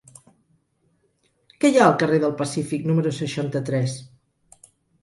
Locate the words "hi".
1.73-1.79